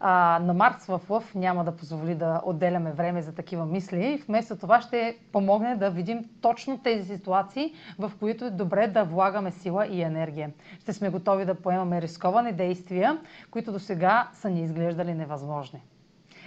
А, 0.00 0.38
на 0.42 0.54
Марс 0.54 0.86
в 0.86 1.00
Лъв 1.10 1.34
няма 1.34 1.64
да 1.64 1.76
позволи 1.76 2.14
да 2.14 2.42
отделяме 2.44 2.92
време 2.92 3.22
за 3.22 3.34
такива 3.34 3.66
мисли. 3.66 4.22
Вместо 4.28 4.56
това 4.56 4.80
ще 4.80 5.18
помогне 5.32 5.76
да 5.76 5.90
видим 5.90 6.24
точно 6.40 6.78
тези 6.78 7.16
ситуации, 7.16 7.74
в 7.98 8.12
които 8.18 8.44
е 8.44 8.50
добре 8.50 8.86
да 8.86 9.04
влагаме 9.04 9.50
сила 9.50 9.86
и 9.86 10.02
енергия. 10.02 10.50
Ще 10.80 10.92
сме 10.92 11.10
готови 11.10 11.44
да 11.44 11.54
поемаме 11.54 12.02
рисковани 12.02 12.52
действия, 12.52 13.18
които 13.50 13.72
до 13.72 13.78
сега 13.78 14.28
са 14.32 14.50
ни 14.50 14.62
изглеждали 14.62 15.14
невъзможни. 15.14 15.82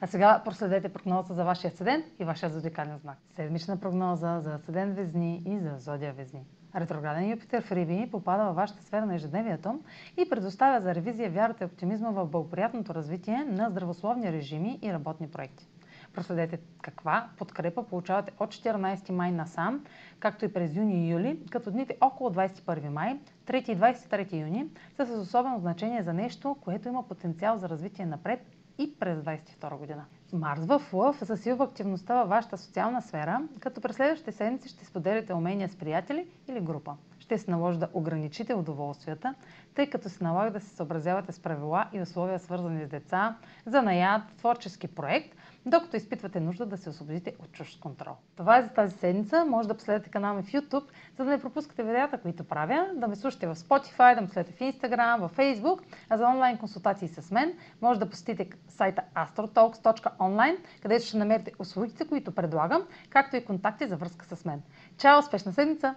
А 0.00 0.06
сега 0.06 0.42
проследете 0.44 0.88
прогнозата 0.88 1.34
за 1.34 1.44
вашия 1.44 1.68
асцендент 1.68 2.04
и 2.18 2.24
вашия 2.24 2.50
зодиакален 2.50 2.98
знак. 2.98 3.18
Седмична 3.36 3.80
прогноза 3.80 4.40
за 4.40 4.54
асцендент 4.54 4.96
Везни 4.96 5.42
и 5.46 5.58
за 5.58 5.78
зодия 5.78 6.12
Везни. 6.12 6.44
Ретрограден 6.76 7.30
Юпитер 7.30 7.62
в 7.62 7.72
Риби 7.72 8.08
попада 8.10 8.44
във 8.44 8.56
вашата 8.56 8.82
сфера 8.82 9.06
на 9.06 9.14
ежедневието 9.14 9.80
и 10.16 10.28
предоставя 10.30 10.80
за 10.80 10.94
ревизия 10.94 11.30
вярата 11.30 11.64
и 11.64 11.66
оптимизма 11.66 12.10
в 12.10 12.26
благоприятното 12.26 12.94
развитие 12.94 13.44
на 13.44 13.70
здравословни 13.70 14.32
режими 14.32 14.78
и 14.82 14.92
работни 14.92 15.28
проекти. 15.30 15.68
Проследете 16.14 16.58
каква 16.82 17.28
подкрепа 17.38 17.82
получавате 17.82 18.32
от 18.40 18.50
14 18.50 19.10
май 19.10 19.32
насам, 19.32 19.84
както 20.18 20.44
и 20.44 20.52
през 20.52 20.76
юни 20.76 21.06
и 21.06 21.10
юли, 21.10 21.40
като 21.50 21.70
дните 21.70 21.96
около 22.00 22.30
21 22.30 22.88
май, 22.88 23.18
3 23.46 23.70
и 23.70 23.76
23 23.76 24.40
юни 24.40 24.66
са 24.96 25.06
с 25.06 25.20
особено 25.20 25.58
значение 25.58 26.02
за 26.02 26.12
нещо, 26.12 26.56
което 26.60 26.88
има 26.88 27.08
потенциал 27.08 27.56
за 27.56 27.68
развитие 27.68 28.06
напред 28.06 28.46
и 28.78 28.94
през 28.98 29.18
22 29.18 29.78
година. 29.78 30.04
Марс 30.32 30.64
в 30.64 30.82
Лъв 30.92 31.24
засилва 31.24 31.64
активността 31.64 32.14
във 32.14 32.28
вашата 32.28 32.58
социална 32.58 33.02
сфера, 33.02 33.48
като 33.60 33.80
през 33.80 33.96
следващите 33.96 34.32
седмици 34.32 34.68
ще 34.68 34.84
споделяте 34.84 35.34
умения 35.34 35.68
с 35.68 35.76
приятели 35.76 36.26
или 36.48 36.60
група. 36.60 36.96
Ще 37.24 37.38
се 37.38 37.50
наложи 37.50 37.78
да 37.78 37.88
ограничите 37.92 38.54
удоволствията, 38.54 39.34
тъй 39.74 39.90
като 39.90 40.08
се 40.08 40.24
налага 40.24 40.50
да 40.50 40.60
се 40.60 40.76
съобразявате 40.76 41.32
с 41.32 41.40
правила 41.40 41.86
и 41.92 42.00
условия 42.00 42.38
свързани 42.38 42.84
с 42.84 42.88
деца, 42.88 43.36
занаят, 43.66 44.22
творчески 44.38 44.88
проект, 44.88 45.36
докато 45.66 45.96
изпитвате 45.96 46.40
нужда 46.40 46.66
да 46.66 46.76
се 46.76 46.90
освободите 46.90 47.34
от 47.38 47.52
чужд 47.52 47.80
контрол. 47.80 48.14
Това 48.36 48.58
е 48.58 48.62
за 48.62 48.68
тази 48.68 48.96
седмица. 48.96 49.44
Може 49.44 49.68
да 49.68 49.76
последвате 49.76 50.10
канала 50.10 50.34
ми 50.34 50.42
в 50.42 50.52
YouTube, 50.52 50.84
за 51.16 51.24
да 51.24 51.30
не 51.30 51.40
пропускате 51.40 51.82
видеята, 51.82 52.18
които 52.18 52.44
правя, 52.44 52.90
да 52.94 53.08
ме 53.08 53.16
слушате 53.16 53.46
в 53.46 53.56
Spotify, 53.56 54.14
да 54.14 54.20
ме 54.20 54.28
следите 54.28 54.52
в 54.52 54.58
Instagram, 54.58 55.28
в 55.28 55.36
Facebook, 55.36 55.80
а 56.08 56.16
за 56.16 56.26
онлайн 56.26 56.58
консултации 56.58 57.08
с 57.08 57.30
мен 57.30 57.54
може 57.82 58.00
да 58.00 58.10
посетите 58.10 58.56
сайта 58.68 59.02
astrotalks.online, 59.14 60.56
където 60.82 61.06
ще 61.06 61.16
намерите 61.16 61.52
услугите, 61.58 62.08
които 62.08 62.34
предлагам, 62.34 62.82
както 63.10 63.36
и 63.36 63.44
контакти 63.44 63.88
за 63.88 63.96
връзка 63.96 64.36
с 64.36 64.44
мен. 64.44 64.62
Чао! 64.98 65.18
Успешна 65.18 65.52
седмица! 65.52 65.92